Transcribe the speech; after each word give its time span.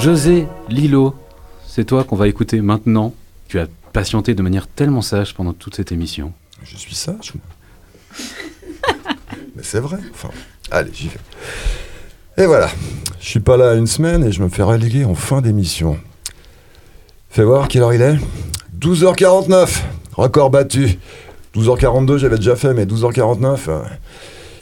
José 0.00 0.46
Lilo, 0.70 1.14
c'est 1.66 1.84
toi 1.84 2.04
qu'on 2.04 2.16
va 2.16 2.26
écouter 2.26 2.62
maintenant. 2.62 3.12
Tu 3.48 3.60
as 3.60 3.66
patienté 3.92 4.34
de 4.34 4.40
manière 4.42 4.66
tellement 4.66 5.02
sage 5.02 5.34
pendant 5.34 5.52
toute 5.52 5.74
cette 5.74 5.92
émission. 5.92 6.32
Je 6.64 6.78
suis 6.78 6.94
sage. 6.94 7.34
Mais 9.54 9.62
c'est 9.62 9.80
vrai. 9.80 9.98
Enfin, 10.14 10.30
allez, 10.70 10.90
j'y 10.94 11.08
vais. 11.08 12.42
Et 12.42 12.46
voilà. 12.46 12.70
Je 13.20 13.28
suis 13.28 13.40
pas 13.40 13.58
là 13.58 13.74
une 13.74 13.86
semaine 13.86 14.24
et 14.24 14.32
je 14.32 14.42
me 14.42 14.48
fais 14.48 14.62
reléguer 14.62 15.04
en 15.04 15.14
fin 15.14 15.42
d'émission. 15.42 15.98
Fais 17.28 17.44
voir 17.44 17.68
quelle 17.68 17.82
heure 17.82 17.92
il 17.92 18.00
est 18.00 18.16
12h49. 18.80 19.82
Record 20.14 20.48
battu. 20.48 20.98
12h42, 21.54 22.16
j'avais 22.16 22.36
déjà 22.36 22.56
fait, 22.56 22.72
mais 22.72 22.86
12h49. 22.86 23.58
euh, 23.68 23.82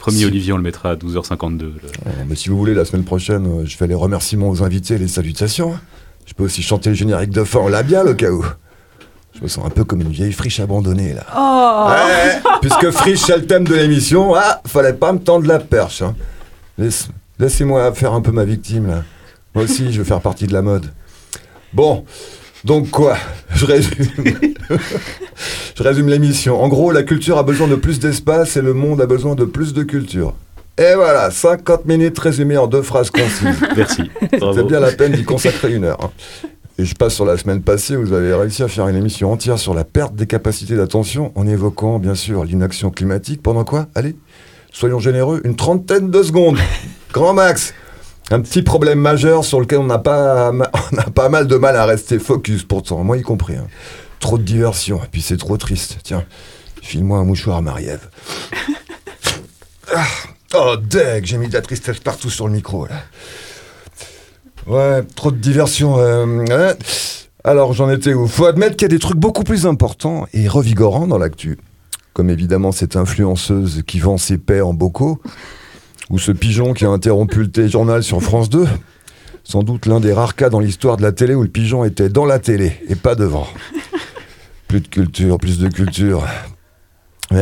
Premier 0.09 0.19
Si. 0.21 0.27
Olivier, 0.27 0.53
on 0.53 0.57
le 0.57 0.63
mettra 0.63 0.91
à 0.91 0.97
12h52. 0.97 1.65
le- 1.65 1.73
euh, 2.07 2.11
mais 2.29 2.35
si 2.35 2.49
vous 2.49 2.59
voulez, 2.59 2.75
la 2.75 2.85
semaine 2.85 3.05
prochaine, 3.05 3.47
euh, 3.47 3.67
je 3.67 3.77
fais 3.77 3.87
les 3.87 3.95
remerciements 3.95 4.49
aux 4.51 4.63
invités 4.63 4.95
et 4.95 4.99
les 4.99 5.09
salutations. 5.09 5.79
Je 6.27 6.35
peux 6.35 6.45
aussi 6.45 6.63
chanter 6.63 6.91
le 6.91 6.97
générique 6.97 7.31
de 7.31 7.45
fin 7.45 7.61
en 7.61 7.69
labial 7.69 8.09
au 8.09 8.15
cas 8.15 8.31
où. 8.31 8.45
Je 9.35 9.43
me 9.43 9.49
sens 9.49 9.65
un 9.65 9.71
peu 9.71 9.85
comme 9.85 10.01
une 10.01 10.11
vieille 10.11 10.33
friche 10.33 10.59
abandonnée 10.61 11.15
là. 11.15 11.25
Oh 11.37 11.91
Ouais, 11.91 12.41
puisque 12.61 12.91
friche 12.91 13.21
c'est 13.21 13.37
le 13.37 13.47
thème 13.47 13.65
de 13.65 13.75
l'émission, 13.75 14.35
ah, 14.35 14.61
fallait 14.67 14.93
pas 14.95 15.13
me 15.13 15.19
tendre 15.21 15.47
la 15.47 15.59
perche. 15.61 16.03
hein. 16.03 16.15
Laisse- 16.77 17.09
Laissez-moi 17.39 17.93
faire 17.95 18.15
un 18.15 18.21
peu 18.21 18.33
ma 18.33 18.45
victime 18.45 18.89
là. 18.89 19.05
Moi 19.55 19.65
aussi, 19.65 19.93
je 19.93 19.99
veux 19.99 20.05
faire 20.05 20.21
partie 20.21 20.47
de 20.49 20.53
la 20.53 20.61
mode. 20.63 20.87
Bon, 21.73 22.05
donc 22.65 22.91
quoi? 22.91 23.17
Je 23.55 23.65
résume. 23.67 24.07
je 25.77 25.83
résume 25.83 26.09
l'émission. 26.09 26.61
En 26.63 26.69
gros, 26.69 26.91
la 26.93 27.03
culture 27.03 27.39
a 27.39 27.43
besoin 27.43 27.69
de 27.69 27.77
plus 27.77 27.99
d'espace 27.99 28.57
et 28.57 28.63
le 28.63 28.75
monde 28.75 29.01
a 29.01 29.07
besoin 29.07 29.35
de 29.35 29.45
plus 29.45 29.73
de 29.75 29.83
culture. 29.83 30.35
Et 30.77 30.95
voilà, 30.95 31.31
50 31.31 31.87
minutes 31.87 32.19
résumées 32.19 32.57
en 32.57 32.67
deux 32.69 32.83
phrases 32.83 33.11
concises. 33.11 33.57
Merci. 33.77 34.03
C'est 34.31 34.67
bien 34.67 34.81
la 34.81 34.93
peine 34.93 35.13
d'y 35.13 35.25
consacrer 35.25 35.73
une 35.75 35.85
heure. 35.85 35.99
hein. 36.03 36.11
Et 36.81 36.85
je 36.85 36.95
passe 36.95 37.15
sur 37.15 37.25
la 37.25 37.37
semaine 37.37 37.61
passée 37.63 37.97
où 37.97 38.03
vous 38.07 38.13
avez 38.13 38.33
réussi 38.33 38.63
à 38.63 38.69
faire 38.69 38.87
une 38.87 38.95
émission 38.95 39.33
entière 39.33 39.59
sur 39.59 39.75
la 39.75 39.83
perte 39.83 40.15
des 40.15 40.27
capacités 40.27 40.77
d'attention 40.77 41.33
en 41.35 41.45
évoquant 41.49 41.99
bien 41.99 42.15
sûr 42.15 42.45
l'inaction 42.45 42.91
climatique. 42.93 43.43
Pendant 43.43 43.65
quoi? 43.65 43.87
Allez, 43.97 44.15
soyons 44.71 45.01
généreux, 45.01 45.41
une 45.43 45.57
trentaine 45.57 46.11
de 46.13 46.23
secondes. 46.23 46.59
Grand 47.13 47.35
max. 47.35 47.75
Un 48.31 48.41
petit 48.41 48.63
problème 48.63 48.99
majeur 49.01 49.45
sur 49.45 49.61
lequel 49.61 49.79
on 49.79 49.85
n'a 49.87 49.99
pas, 49.99 50.53
on 50.93 50.97
a 50.99 51.11
pas 51.11 51.29
mal 51.29 51.47
de 51.47 51.57
mal 51.57 51.77
à 51.77 51.87
rester 51.87 52.19
focus 52.19 52.63
pourtant, 52.65 53.03
moi 53.05 53.17
y 53.17 53.23
compris. 53.23 53.57
hein. 53.57 53.67
Trop 54.21 54.37
de 54.39 54.43
diversion, 54.43 54.99
et 55.03 55.07
puis 55.11 55.23
c'est 55.23 55.37
trop 55.37 55.57
triste. 55.57 55.99
Tiens, 56.03 56.25
file-moi 56.83 57.19
un 57.19 57.25
mouchoir, 57.25 57.63
Marie-Ève. 57.63 58.09
Ah, 59.95 60.05
oh, 60.55 60.77
deg, 60.77 61.25
j'ai 61.25 61.39
mis 61.39 61.49
de 61.49 61.55
la 61.55 61.63
tristesse 61.63 61.99
partout 61.99 62.29
sur 62.29 62.47
le 62.47 62.53
micro, 62.53 62.87
là. 62.87 62.97
Ouais, 64.67 65.03
trop 65.17 65.31
de 65.31 65.39
diversion. 65.39 65.99
euh, 65.99 66.45
hein. 66.51 66.75
Alors, 67.43 67.73
j'en 67.73 67.89
étais 67.91 68.13
où? 68.13 68.27
Faut 68.29 68.45
admettre 68.45 68.77
qu'il 68.77 68.83
y 68.85 68.91
a 68.93 68.95
des 68.95 68.99
trucs 68.99 69.17
beaucoup 69.17 69.45
plus 69.45 69.65
importants 69.67 70.27
et 70.35 70.47
revigorants 70.47 71.07
dans 71.07 71.17
l'actu. 71.17 71.59
Comme 72.13 72.29
évidemment 72.29 72.71
cette 72.71 72.97
influenceuse 72.97 73.83
qui 73.87 73.99
vend 73.99 74.19
ses 74.19 74.37
paix 74.37 74.61
en 74.61 74.75
bocaux, 74.75 75.23
ou 76.11 76.19
ce 76.19 76.33
pigeon 76.33 76.73
qui 76.73 76.85
a 76.85 76.91
interrompu 76.91 77.41
le 77.41 77.51
téléjournal 77.51 78.03
sur 78.03 78.23
France 78.23 78.51
2. 78.51 78.67
Sans 79.45 79.63
doute 79.63 79.87
l'un 79.87 80.01
des 80.01 80.13
rares 80.13 80.37
cas 80.37 80.51
dans 80.51 80.61
l'histoire 80.61 80.97
de 80.97 81.03
la 81.03 81.13
télé 81.13 81.35
où 81.35 81.43
le 81.43 81.49
pigeon 81.49 81.85
était 81.85 82.09
dans 82.09 82.27
la 82.27 82.39
télé 82.39 82.73
et 82.89 82.95
pas 82.95 83.15
devant. 83.15 83.47
Plus 84.69 84.81
de 84.81 84.89
culture, 84.89 85.39
plus 85.39 85.59
de 85.59 85.69
culture. 85.69 86.27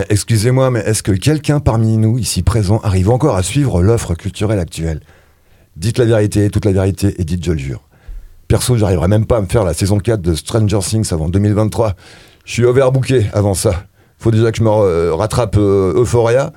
Excusez-moi, 0.08 0.70
mais 0.70 0.80
est-ce 0.80 1.02
que 1.02 1.12
quelqu'un 1.12 1.60
parmi 1.60 1.96
nous, 1.96 2.18
ici 2.18 2.42
présent, 2.42 2.80
arrive 2.82 3.10
encore 3.10 3.36
à 3.36 3.42
suivre 3.42 3.82
l'offre 3.82 4.14
culturelle 4.14 4.58
actuelle? 4.58 5.00
Dites 5.76 5.98
la 5.98 6.04
vérité, 6.04 6.50
toute 6.50 6.64
la 6.64 6.72
vérité, 6.72 7.14
et 7.18 7.24
dites 7.24 7.44
je 7.44 7.52
le 7.52 7.58
jure. 7.58 7.82
Perso, 8.48 8.76
j'arriverai 8.76 9.08
même 9.08 9.26
pas 9.26 9.38
à 9.38 9.40
me 9.40 9.46
faire 9.46 9.64
la 9.64 9.74
saison 9.74 9.98
4 9.98 10.20
de 10.20 10.34
Stranger 10.34 10.78
Things 10.80 11.12
avant 11.12 11.28
2023. 11.28 11.94
Je 12.44 12.52
suis 12.52 12.64
overbooké 12.64 13.26
avant 13.32 13.54
ça. 13.54 13.86
Faut 14.18 14.30
déjà 14.30 14.50
que 14.52 14.58
je 14.58 14.62
me 14.62 14.70
euh, 14.70 15.14
rattrape 15.14 15.56
euh, 15.58 16.00
Euphoria. 16.00 16.52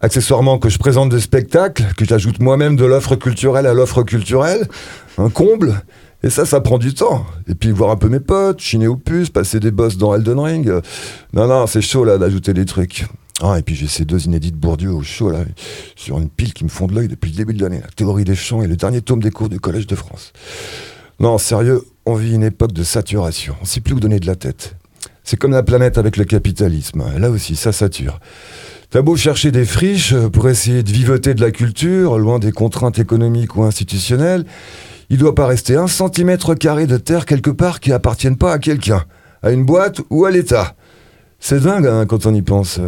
Accessoirement, 0.00 0.58
que 0.58 0.68
je 0.68 0.78
présente 0.78 1.08
des 1.08 1.20
spectacles, 1.20 1.84
que 1.96 2.04
j'ajoute 2.04 2.38
moi-même 2.38 2.76
de 2.76 2.84
l'offre 2.84 3.16
culturelle 3.16 3.66
à 3.66 3.74
l'offre 3.74 4.04
culturelle. 4.04 4.68
Un 5.18 5.28
comble. 5.28 5.82
Et 6.22 6.30
ça, 6.30 6.44
ça 6.44 6.60
prend 6.60 6.78
du 6.78 6.94
temps. 6.94 7.26
Et 7.48 7.54
puis 7.54 7.72
voir 7.72 7.90
un 7.90 7.96
peu 7.96 8.08
mes 8.08 8.20
potes, 8.20 8.60
chiner 8.60 8.86
au 8.86 8.96
puce, 8.96 9.30
passer 9.30 9.58
des 9.58 9.72
boss 9.72 9.96
dans 9.96 10.14
Elden 10.14 10.38
Ring. 10.38 10.72
Non, 11.32 11.48
non, 11.48 11.66
c'est 11.66 11.80
chaud 11.80 12.04
là 12.04 12.16
d'ajouter 12.16 12.54
des 12.54 12.64
trucs. 12.64 13.06
Ah, 13.40 13.58
et 13.58 13.62
puis 13.62 13.74
j'ai 13.74 13.86
ces 13.86 14.04
deux 14.04 14.24
inédits 14.26 14.50
Bourdieu 14.50 14.90
au 14.90 15.02
chaud 15.02 15.30
là, 15.30 15.40
sur 15.94 16.18
une 16.18 16.28
pile 16.28 16.52
qui 16.52 16.64
me 16.64 16.68
font 16.68 16.86
de 16.86 16.94
l'œil 16.94 17.08
depuis 17.08 17.30
le 17.30 17.36
début 17.36 17.54
de 17.54 17.62
l'année. 17.62 17.80
La 17.80 17.88
théorie 17.88 18.24
des 18.24 18.34
champs 18.34 18.62
et 18.62 18.66
le 18.66 18.76
dernier 18.76 19.00
tome 19.00 19.22
des 19.22 19.30
cours 19.30 19.48
du 19.48 19.58
Collège 19.58 19.86
de 19.86 19.96
France. 19.96 20.32
Non, 21.20 21.38
sérieux, 21.38 21.82
on 22.06 22.14
vit 22.14 22.34
une 22.34 22.44
époque 22.44 22.72
de 22.72 22.84
saturation. 22.84 23.56
On 23.62 23.64
sait 23.64 23.80
plus 23.80 23.94
où 23.94 24.00
donner 24.00 24.20
de 24.20 24.26
la 24.26 24.36
tête. 24.36 24.76
C'est 25.24 25.36
comme 25.36 25.52
la 25.52 25.62
planète 25.62 25.98
avec 25.98 26.16
le 26.16 26.24
capitalisme. 26.24 27.04
Là 27.18 27.30
aussi, 27.30 27.54
ça 27.54 27.70
sature. 27.72 28.18
T'as 28.90 29.02
beau 29.02 29.16
chercher 29.16 29.50
des 29.50 29.66
friches 29.66 30.14
pour 30.32 30.48
essayer 30.48 30.82
de 30.82 30.90
vivoter 30.90 31.34
de 31.34 31.42
la 31.42 31.50
culture, 31.50 32.16
loin 32.16 32.38
des 32.38 32.52
contraintes 32.52 32.98
économiques 32.98 33.54
ou 33.54 33.64
institutionnelles, 33.64 34.46
il 35.10 35.18
doit 35.18 35.34
pas 35.34 35.46
rester 35.46 35.76
un 35.76 35.88
centimètre 35.88 36.54
carré 36.54 36.86
de 36.86 36.96
terre 36.96 37.26
quelque 37.26 37.50
part 37.50 37.80
qui 37.80 37.92
appartienne 37.92 38.38
pas 38.38 38.50
à 38.50 38.58
quelqu'un, 38.58 39.04
à 39.42 39.50
une 39.50 39.66
boîte 39.66 40.00
ou 40.08 40.24
à 40.24 40.30
l'État. 40.30 40.74
C'est 41.38 41.60
dingue 41.60 41.86
hein, 41.86 42.06
quand 42.06 42.24
on 42.24 42.32
y 42.32 42.40
pense. 42.40 42.80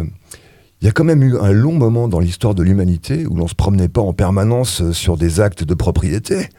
Il 0.81 0.85
y 0.85 0.87
a 0.87 0.91
quand 0.91 1.03
même 1.03 1.21
eu 1.21 1.37
un 1.37 1.51
long 1.51 1.73
moment 1.73 2.07
dans 2.07 2.19
l'histoire 2.19 2.55
de 2.55 2.63
l'humanité 2.63 3.27
où 3.27 3.35
l'on 3.35 3.47
se 3.47 3.53
promenait 3.53 3.87
pas 3.87 4.01
en 4.01 4.13
permanence 4.13 4.91
sur 4.93 5.17
des 5.17 5.39
actes 5.39 5.63
de 5.63 5.75
propriété. 5.75 6.49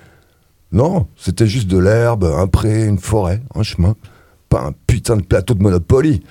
Non, 0.70 1.08
c'était 1.16 1.48
juste 1.48 1.66
de 1.66 1.78
l'herbe, 1.78 2.32
un 2.32 2.46
pré, 2.46 2.86
une 2.86 2.98
forêt, 2.98 3.42
un 3.56 3.64
chemin. 3.64 3.96
Pas 4.48 4.60
un 4.60 4.72
putain 4.86 5.16
de 5.16 5.22
plateau 5.22 5.54
de 5.54 5.62
Monopoly. 5.64 6.22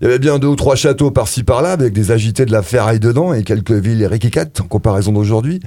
Il 0.00 0.04
y 0.04 0.06
avait 0.06 0.20
bien 0.20 0.38
deux 0.38 0.46
ou 0.46 0.54
trois 0.54 0.76
châteaux 0.76 1.10
par-ci 1.10 1.42
par-là 1.42 1.72
avec 1.72 1.92
des 1.92 2.12
agités 2.12 2.46
de 2.46 2.52
la 2.52 2.62
ferraille 2.62 3.00
dedans 3.00 3.32
et 3.32 3.42
quelques 3.42 3.72
villes 3.72 4.06
riquicates 4.06 4.60
en 4.60 4.64
comparaison 4.64 5.10
d'aujourd'hui. 5.10 5.58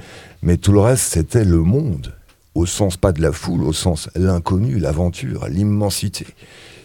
Mais 0.42 0.56
tout 0.56 0.72
le 0.72 0.80
reste, 0.80 1.12
c'était 1.12 1.44
le 1.44 1.58
monde. 1.58 2.14
Au 2.54 2.64
sens 2.64 2.96
pas 2.96 3.12
de 3.12 3.20
la 3.20 3.30
foule, 3.30 3.62
au 3.62 3.74
sens 3.74 4.08
l'inconnu, 4.14 4.78
l'aventure, 4.78 5.48
l'immensité. 5.48 6.26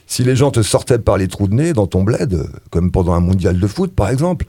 Si 0.07 0.25
les 0.25 0.35
gens 0.35 0.51
te 0.51 0.61
sortaient 0.61 0.99
par 0.99 1.17
les 1.17 1.29
trous 1.29 1.47
de 1.47 1.53
nez 1.53 1.71
dans 1.71 1.87
ton 1.87 2.03
bled, 2.03 2.49
comme 2.69 2.91
pendant 2.91 3.13
un 3.13 3.21
mondial 3.21 3.57
de 3.57 3.67
foot 3.67 3.93
par 3.95 4.09
exemple, 4.09 4.45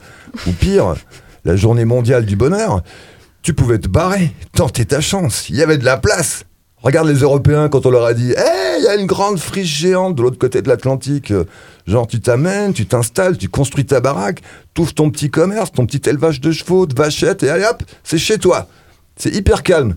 ou 0.49 0.51
pire, 0.51 0.97
la 1.45 1.55
journée 1.55 1.85
mondiale 1.85 2.27
du 2.27 2.35
bonheur, 2.35 2.83
tu 3.43 3.55
pouvais 3.55 3.79
te 3.79 3.89
barrer, 3.89 4.33
tenter 4.55 4.85
ta 4.87 5.01
chance, 5.01 5.49
il 5.51 5.57
y 5.57 5.63
avait 5.63 5.79
de 5.79 5.85
la 5.85 5.99
place. 5.99 6.45
Regarde 6.83 7.09
les 7.09 7.21
Européens 7.21 7.69
quand 7.69 7.87
on 7.87 7.91
leur 7.91 8.05
a 8.05 8.15
dit 8.15 8.33
Hey, 8.37 8.79
il 8.79 8.85
y 8.85 8.89
a 8.89 8.95
une 8.95 9.07
grande 9.07 9.39
friche 9.39 9.81
géante 9.81 10.15
de 10.15 10.23
l'autre 10.23 10.39
côté 10.39 10.63
de 10.63 10.69
l'Atlantique. 10.69 11.33
Genre, 11.87 12.07
tu 12.07 12.21
t'amènes, 12.21 12.73
tu 12.73 12.87
t'installes, 12.87 13.37
tu 13.37 13.49
construis 13.49 13.85
ta 13.85 14.01
baraque, 14.01 14.43
t'ouvres 14.75 14.95
ton 14.95 15.11
petit 15.11 15.31
commerce, 15.31 15.73
ton 15.73 15.87
petit 15.87 16.09
élevage 16.09 16.41
de 16.41 16.53
chevaux, 16.53 16.87
de 16.87 16.95
vachettes, 16.95 17.43
et 17.43 17.51
allez 17.51 17.65
hop, 17.65 17.83
c'est 18.05 18.19
chez 18.19 18.39
toi. 18.39 18.69
C'est 19.17 19.35
hyper 19.35 19.63
calme. 19.65 19.97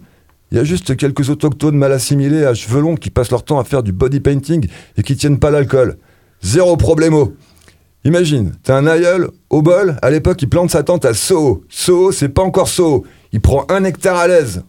Il 0.51 0.57
y 0.57 0.59
a 0.59 0.63
juste 0.63 0.97
quelques 0.97 1.29
autochtones 1.29 1.77
mal 1.77 1.91
assimilés 1.91 2.45
à 2.45 2.53
cheveux 2.53 2.81
longs 2.81 2.95
qui 2.95 3.09
passent 3.09 3.31
leur 3.31 3.43
temps 3.43 3.59
à 3.59 3.63
faire 3.63 3.83
du 3.83 3.91
body 3.91 4.19
painting 4.19 4.67
et 4.97 5.03
qui 5.03 5.15
tiennent 5.15 5.39
pas 5.39 5.51
l'alcool. 5.51 5.97
Zéro 6.41 6.75
problemo. 6.77 7.35
Imagine, 8.03 8.53
t'as 8.63 8.75
un 8.75 8.87
aïeul, 8.87 9.29
au 9.51 9.61
bol, 9.61 9.97
à 10.01 10.09
l'époque, 10.09 10.41
il 10.41 10.49
plante 10.49 10.71
sa 10.71 10.81
tente 10.81 11.05
à 11.05 11.13
Soho. 11.13 11.63
Soho, 11.69 12.11
c'est 12.11 12.29
pas 12.29 12.41
encore 12.41 12.67
Soho. 12.67 13.05
Il 13.31 13.41
prend 13.41 13.65
un 13.69 13.83
hectare 13.83 14.17
à 14.17 14.27
l'aise. 14.27 14.63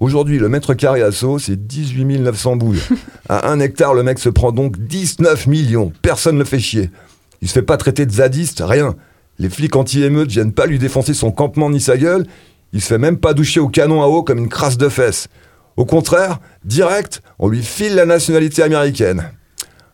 Aujourd'hui, 0.00 0.38
le 0.38 0.48
mètre 0.48 0.74
carré 0.74 1.02
à 1.02 1.12
Soho, 1.12 1.38
c'est 1.38 1.66
18 1.66 2.18
900 2.18 2.56
boules. 2.56 2.78
À 3.28 3.50
un 3.50 3.60
hectare, 3.60 3.94
le 3.94 4.02
mec 4.02 4.18
se 4.18 4.28
prend 4.28 4.52
donc 4.52 4.78
19 4.78 5.46
millions. 5.46 5.92
Personne 6.02 6.36
ne 6.36 6.44
fait 6.44 6.58
chier. 6.58 6.90
Il 7.40 7.48
se 7.48 7.54
fait 7.54 7.62
pas 7.62 7.76
traiter 7.76 8.04
de 8.06 8.12
zadiste, 8.12 8.62
rien. 8.66 8.94
Les 9.38 9.48
flics 9.48 9.74
anti-émeutes 9.76 10.30
viennent 10.30 10.52
pas 10.52 10.66
lui 10.66 10.78
défoncer 10.78 11.14
son 11.14 11.30
campement 11.30 11.70
ni 11.70 11.80
sa 11.80 11.96
gueule. 11.96 12.26
Il 12.72 12.80
se 12.80 12.88
fait 12.88 12.98
même 12.98 13.18
pas 13.18 13.34
doucher 13.34 13.60
au 13.60 13.68
canon 13.68 14.02
à 14.02 14.06
eau 14.06 14.22
comme 14.22 14.38
une 14.38 14.48
crasse 14.48 14.76
de 14.76 14.88
fesses. 14.88 15.28
Au 15.76 15.84
contraire, 15.84 16.38
direct, 16.64 17.22
on 17.38 17.48
lui 17.48 17.62
file 17.62 17.94
la 17.94 18.06
nationalité 18.06 18.62
américaine. 18.62 19.30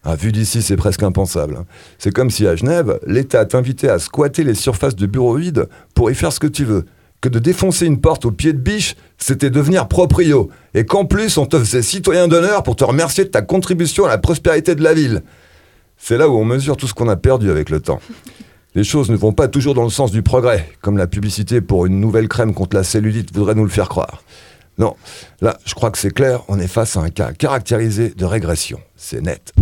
Ah, 0.03 0.17
vu 0.17 0.33
d'ici, 0.33 0.63
c'est 0.63 0.77
presque 0.77 1.03
impensable. 1.03 1.57
hein. 1.61 1.67
C'est 1.99 2.11
comme 2.11 2.31
si 2.31 2.47
à 2.47 2.57
Genève, 2.57 2.99
l'État 3.07 3.45
t'invitait 3.45 3.89
à 3.91 3.99
squatter 3.99 4.45
les 4.45 4.55
surfaces 4.55 4.97
de 4.97 5.07
bureaux 5.07 5.37
vides 5.37 5.69
pour 5.95 6.11
y 6.11 6.15
faire 6.15 6.33
ce 6.33 6.41
que 6.41 6.47
tu 6.47 6.65
veux. 6.65 6.87
Que 7.21 7.29
de 7.29 7.39
défoncer 7.39 7.87
une 7.87 8.01
porte 8.01 8.25
au 8.25 8.31
pied 8.31 8.53
de 8.53 8.59
biche, 8.59 8.97
c'était 9.19 9.51
devenir 9.51 9.89
proprio. 9.89 10.49
Et 10.73 10.87
qu'en 10.87 11.05
plus, 11.05 11.37
on 11.37 11.47
te 11.47 11.59
faisait 11.59 11.83
citoyen 11.83 12.29
d'honneur 12.29 12.63
pour 12.63 12.77
te 12.77 12.85
remercier 12.85 13.25
de 13.25 13.29
ta 13.29 13.43
contribution 13.43 14.07
à 14.07 14.09
la 14.09 14.19
prospérité 14.19 14.75
de 14.75 14.83
la 14.83 14.95
ville. 14.95 15.23
C'est 15.99 16.17
là 16.17 16.29
où 16.29 16.37
on 16.37 16.45
mesure 16.47 16.79
tout 16.79 16.87
ce 16.87 16.95
qu'on 16.95 17.09
a 17.09 17.17
perdu 17.17 17.51
avec 17.51 17.69
le 17.69 17.81
temps. 17.81 18.01
Les 18.75 18.85
choses 18.85 19.11
ne 19.11 19.17
vont 19.17 19.33
pas 19.33 19.49
toujours 19.49 19.75
dans 19.75 19.85
le 19.85 19.91
sens 19.91 20.13
du 20.13 20.23
progrès, 20.23 20.67
comme 20.81 20.97
la 20.97 21.07
publicité 21.07 21.61
pour 21.61 21.87
une 21.87 22.01
nouvelle 22.01 22.29
crème 22.29 22.55
contre 22.55 22.77
la 22.77 22.85
cellulite 22.85 23.35
voudrait 23.35 23.55
nous 23.55 23.65
le 23.65 23.71
faire 23.71 23.89
croire. 23.89 24.23
Non, 24.79 24.97
là, 25.43 25.59
je 25.67 25.75
crois 25.75 25.91
que 25.91 25.99
c'est 25.99 26.13
clair, 26.13 26.43
on 26.49 26.59
est 26.59 26.69
face 26.69 26.97
à 26.97 27.01
un 27.01 27.11
cas 27.11 27.33
caractérisé 27.33 28.11
de 28.17 28.25
régression. 28.25 28.81
C'est 28.97 29.21
net. 29.21 29.53